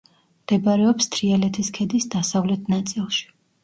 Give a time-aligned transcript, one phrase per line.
[0.45, 3.35] მდებარეობს თრიალეთის ქედის დასავლეთ ნაწილში.